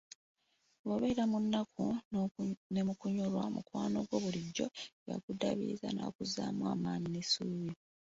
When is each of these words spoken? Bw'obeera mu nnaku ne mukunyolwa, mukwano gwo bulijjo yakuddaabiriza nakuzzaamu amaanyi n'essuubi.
Bw'obeera 0.83 1.23
mu 1.31 1.37
nnaku 1.43 1.83
ne 2.73 2.81
mukunyolwa, 2.87 3.43
mukwano 3.55 3.97
gwo 4.07 4.17
bulijjo 4.23 4.67
yakuddaabiriza 5.09 5.87
nakuzzaamu 5.91 6.61
amaanyi 6.73 7.07
n'essuubi. 7.09 7.71